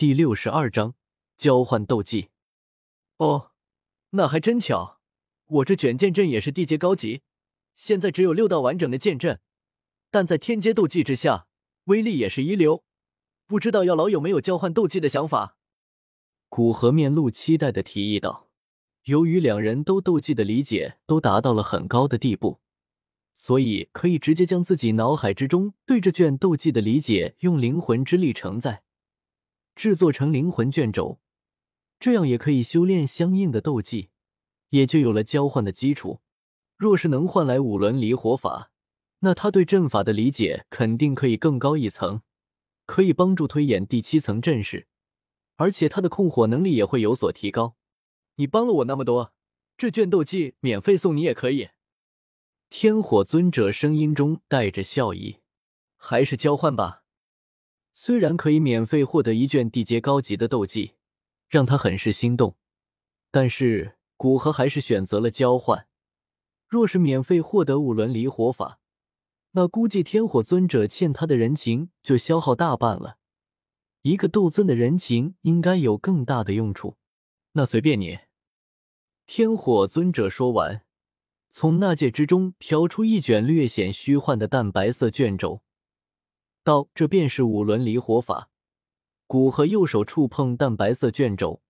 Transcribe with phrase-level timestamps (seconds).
[0.00, 0.94] 第六十二章
[1.36, 2.30] 交换斗技。
[3.18, 3.50] 哦，
[4.12, 4.98] 那还真巧，
[5.44, 7.20] 我这卷剑阵也是地阶高级，
[7.74, 9.40] 现在只有六道完整的剑阵，
[10.10, 11.48] 但在天阶斗技之下，
[11.84, 12.82] 威力也是一流。
[13.46, 15.58] 不知道药老有没有交换斗技的想法？
[16.48, 18.48] 古河面露期待的提议道。
[19.02, 22.60] 由于两人都斗技的理解都达到了很高的地步，
[23.34, 28.82] 所以可以直接将自己脑海之中对这卷斗技的理解用灵魂之力承载，
[29.80, 31.20] 制作成灵魂卷轴，
[31.98, 34.10] 这样也可以修炼相应的斗技，
[34.68, 36.20] 也就有了交换的基础。
[36.76, 38.70] 若是能换来五轮离火法，
[39.20, 42.20] 那他对阵法的理解肯定可以更高一层，
[42.84, 44.86] 可以帮助推演第七层阵势，
[45.56, 47.74] 而且他的控火能力也会有所提高。
[48.34, 49.32] 你帮了我那么多，
[49.78, 51.70] 这卷斗技免费送你也可以。
[52.68, 55.38] 天火尊者声音中带着笑意，
[55.96, 56.99] 还是交换吧。
[57.92, 60.94] 虽然可以免费获得一卷地阶高级的斗技，
[61.48, 62.56] 让他很是心动，
[63.30, 65.86] 但是古河还是选择了交换。
[66.68, 68.78] 若是免费获得五轮离火法，
[69.52, 73.18] 那估计天火尊者欠他的人情就消耗大半了。
[74.02, 76.96] 一个斗尊的人情应该有更大的用处。
[77.52, 78.20] 那随便你。
[79.26, 80.84] 天火尊者说完，
[81.50, 85.62] 从纳戒之中飘出一卷略显虚幻的淡白色卷轴，
[86.70, 88.48] 道：“这便是五轮离火法。”
[89.26, 91.62] 古河右手触碰淡白色卷轴，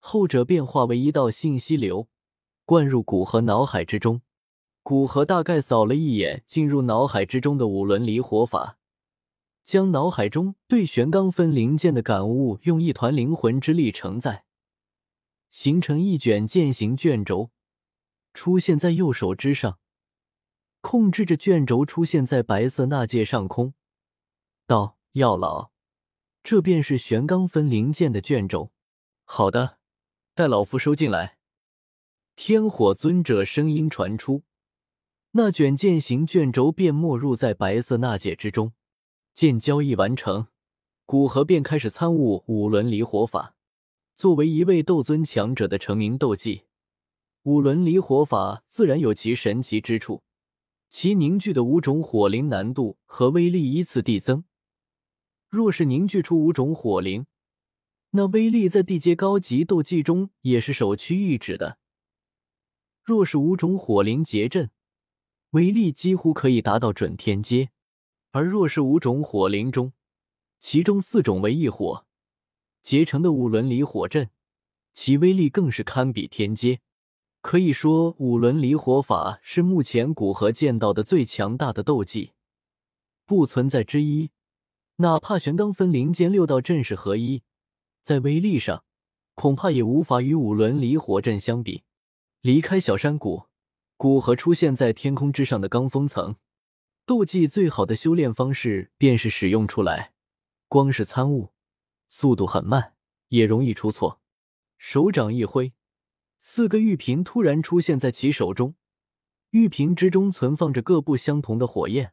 [0.00, 2.08] 后者变化为一道信息流，
[2.64, 4.22] 灌入古河脑海之中。
[4.82, 8.78] 古河大概扫了一眼进入脑海之中的五轮离火法，
[9.62, 14.44] 将脑海中对玄罡分灵剑的感悟用一团灵魂之力承载。
[15.50, 17.50] 形成一卷剑形卷轴，
[18.34, 19.78] 出现在右手之上，
[20.80, 23.74] 控制着卷轴出现在白色纳戒上空。
[24.70, 25.72] 道：“药老，
[26.44, 28.70] 这便是玄罡分灵剑的卷轴。”
[29.26, 29.78] 好的，
[30.32, 31.38] 待老夫收进来。
[32.36, 34.44] 天火尊者声音传出，
[35.32, 38.72] 那卷剑形卷轴便没入在白色纳戒之中。
[39.34, 40.46] 剑交易完成，
[41.04, 43.56] 古河便开始参悟五轮离火法。
[44.14, 46.62] 作为一位斗尊强者的成名斗技，
[47.42, 50.22] 五轮离火法自然有其神奇之处。
[50.88, 54.44] 其凝聚的五种火灵难度和威力依次递增。
[55.50, 57.26] 若是凝聚出五种火灵，
[58.10, 61.78] 那威力在地阶高级斗技中也是首屈一指的。
[63.02, 64.70] 若是五种火灵结阵，
[65.50, 67.70] 威力几乎可以达到准天阶。
[68.30, 69.92] 而若是五种火灵中，
[70.60, 72.06] 其中四种为异火。
[72.80, 74.30] 结成的五轮离火阵，
[74.92, 76.80] 其威力更是堪比天阶。
[77.40, 82.34] 可以说，五轮离火法是目前古河见到的最强大的斗技，
[83.26, 84.30] 不存在之一。
[85.00, 87.42] 哪怕玄罡分灵间六道阵势合一，
[88.02, 88.84] 在威力上
[89.32, 91.84] 恐怕也无法与五轮离火阵相比。
[92.42, 93.46] 离开小山谷，
[93.96, 96.36] 古河出现在天空之上的罡风层。
[97.06, 100.12] 斗技最好的修炼方式便是使用出来，
[100.68, 101.52] 光是参悟。
[102.10, 102.92] 速度很慢，
[103.28, 104.20] 也容易出错。
[104.76, 105.72] 手掌一挥，
[106.38, 108.74] 四个玉瓶突然出现在其手中，
[109.52, 112.12] 玉瓶之中存放着各不相同的火焰，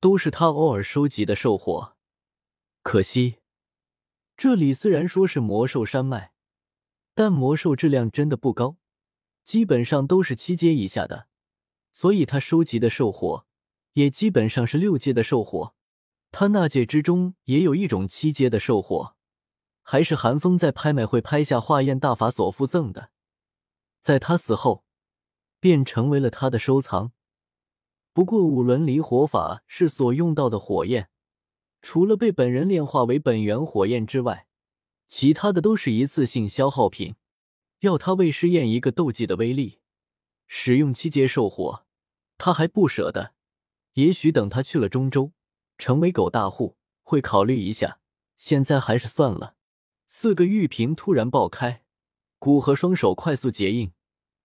[0.00, 1.92] 都是他偶尔收集的兽火。
[2.84, 3.38] 可惜，
[4.36, 6.32] 这里虽然说是魔兽山脉，
[7.14, 8.76] 但魔兽质量真的不高，
[9.42, 11.26] 基本上都是七阶以下的，
[11.90, 13.46] 所以他收集的兽火
[13.94, 15.74] 也基本上是六阶的兽火。
[16.30, 19.16] 他那界之中也有一种七阶的兽火。
[19.82, 23.10] 还是韩风在拍卖会拍下化验大法所附赠的，
[24.02, 24.84] 在他死后，
[25.58, 27.12] 便成为了他的收藏。
[28.12, 31.08] 不过五轮离火法是所用到的火焰，
[31.84, 34.46] 除了被本人炼化为本源火焰之外，
[35.06, 37.16] 其他的都是一次性消耗品。
[37.80, 39.80] 要他为试验一个斗技的威力，
[40.46, 41.84] 使用七阶兽火，
[42.38, 43.34] 他还不舍得。
[43.92, 45.32] 也许等他去了中州，
[45.76, 48.00] 成为狗大户，会考虑一下。
[48.38, 49.56] 现在还是算了。
[50.06, 51.84] 四个玉瓶突然爆开，
[52.38, 53.92] 古河双手快速结印，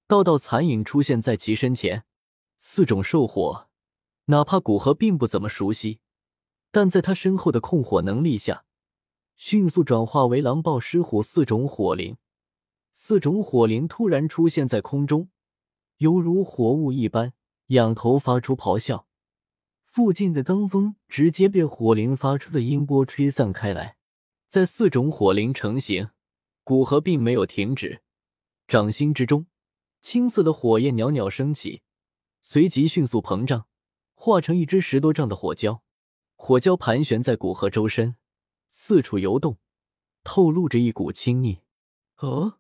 [0.08, 2.04] 道道残影出现在其身前。
[2.58, 3.70] 四种兽火，
[4.26, 6.02] 哪怕古河并不怎么熟悉，
[6.72, 8.66] 但在他身后的控火能力下，
[9.36, 12.18] 迅速转化为狼豹、狮虎四种火灵。
[12.92, 15.30] 四种火灵突然出现在空中，
[15.98, 17.34] 犹如火雾一般，
[17.68, 19.08] 仰头发出咆哮。
[19.86, 23.98] 附近的罡风直接被火灵发出的音波吹散开来。
[24.48, 26.10] 在四种火灵成型，
[26.64, 28.02] 古河并没有停止，
[28.68, 29.48] 掌心之中
[30.02, 31.82] 青色的火焰袅袅升起，
[32.42, 33.68] 随即迅速膨胀，
[34.14, 35.80] 化成一只十多丈的火蛟。
[36.42, 38.16] 火蛟盘旋在古河周身，
[38.70, 39.58] 四处游动，
[40.24, 41.60] 透露着一股亲昵。
[42.20, 42.60] 哦，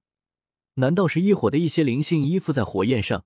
[0.75, 3.25] 难道是异火的一些灵性依附在火焰上，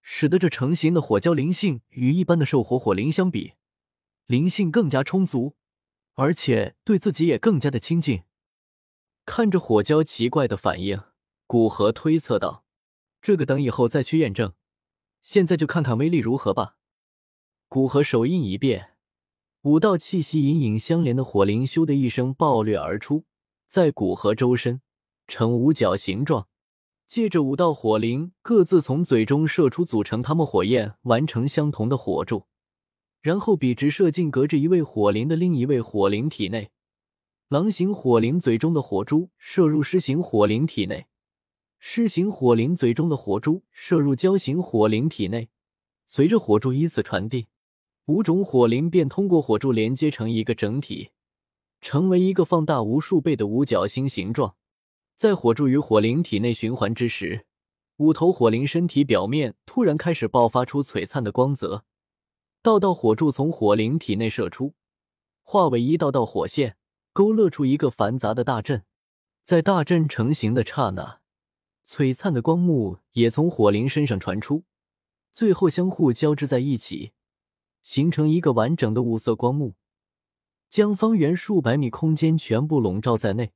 [0.00, 3.52] 使得这成型的火蛟灵性与一般的兽火火灵相比，
[4.24, 5.54] 灵性更加充足，
[6.14, 8.22] 而且对自己也更加的亲近？
[9.26, 10.98] 看着火蛟奇怪的反应，
[11.46, 12.64] 古河推测道
[13.20, 14.54] ：“这个等以后再去验证，
[15.20, 16.78] 现在就看看威力如何吧。”
[17.68, 18.93] 古河手印一变，
[19.64, 23.24] 五道气息隐隐相连的火灵咻的一声爆裂而出，
[23.66, 24.82] 在古河周身
[25.26, 26.48] 呈五角形状。
[27.06, 32.44] 借着五道火灵各自从嘴中射出，组成他们火焰完成相同的火柱，
[33.22, 36.70] 然后笔直射进隔着一位火灵的另一位火灵体内。
[37.48, 41.06] 狼形火灵嘴中的火珠射入狮形火灵体内，
[41.78, 45.48] 狮形火灵嘴中的火珠射入蛟形火灵体内。
[46.06, 47.48] 随着火柱依次传递，
[48.06, 51.10] 五种火灵便通过火柱连接成一个整体，
[51.80, 54.56] 成为一个放大无数倍的五角星形状。
[55.16, 57.46] 在火柱与火灵体内循环之时，
[57.96, 61.84] 五头火灵身体表面突然开始爆发出璀璨的光泽，
[62.60, 64.74] 道道火柱从火灵体内射出，
[65.42, 66.76] 化为一道道火线。
[67.14, 68.82] 勾勒出一个繁杂的大阵，
[69.44, 71.20] 在大阵成型的刹那，
[71.86, 74.64] 璀璨的光幕也从火灵身上传出，
[75.32, 77.12] 最后相互交织在一起，
[77.84, 79.74] 形成一个完整的五色光幕，
[80.68, 83.52] 将方圆数百米空间全部笼罩在内。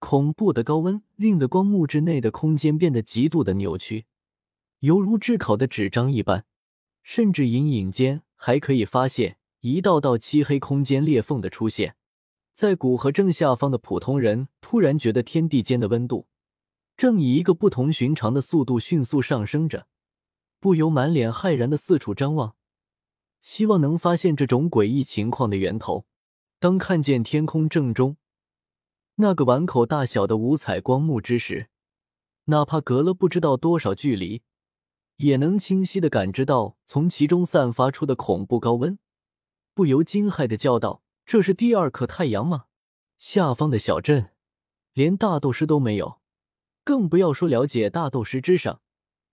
[0.00, 4.06] 恐怖的高温令得光幕之内的空间变得极度的扭曲，
[4.80, 6.44] 犹如炙烤的纸张一般，
[7.02, 11.96] 甚至隐隐间还可以发现一道道漆黑空间裂缝的出现。
[12.52, 16.28] 在古河正下方的普通人突然觉得天地间的温度
[16.96, 19.86] 正以一个不同寻常的速度迅速上升着，
[20.60, 22.54] 不由满脸骇然的四处张望，
[23.44, 26.06] 希望能发现这种诡异情况的源头。
[26.58, 28.16] 当看见天空正中
[29.16, 31.68] 那个碗口大小的五彩光幕之时，
[32.46, 34.42] 哪怕隔了不知道多少距离，
[35.16, 38.98] 也能清晰的感知到从其中散发出的恐怖高温，
[39.74, 41.02] 不由惊骇的叫道。
[41.26, 42.64] 这是第二颗太阳吗？
[43.18, 44.30] 下方的小镇
[44.94, 46.20] 连大斗师都没有，
[46.82, 48.80] 更不要说了解大斗师之上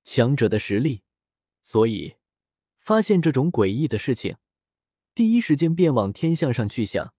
[0.04, 1.04] 强者的实力。
[1.64, 2.16] 所以，
[2.82, 4.38] 发现这种诡异的事情，
[5.14, 7.14] 第一时间便往天象上去想，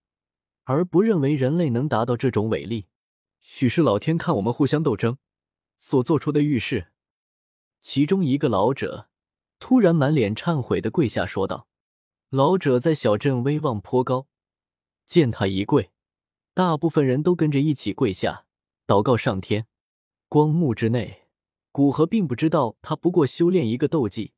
[0.65, 2.87] 而不认为人类能达到这种伟力。
[3.39, 5.17] 许是老天看我们互相斗争
[5.79, 6.91] 所做出的预示。
[7.81, 9.09] 其中一个老者
[9.57, 11.67] 突然满脸忏悔的跪下说道
[12.29, 14.27] ：“老者在小镇威望颇高。”
[15.07, 15.91] 见他一跪，
[16.53, 18.45] 大部分人都跟着一起跪下
[18.85, 19.67] 祷告上天。
[20.27, 21.27] 光幕之内，
[21.71, 24.33] 古河并不知道他不过修炼一个斗技，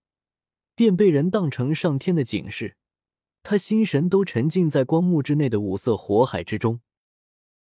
[0.75, 2.75] 便被人当成上天的警示。
[3.41, 6.81] 他心神都沉浸在光幕之内的五色火海之中。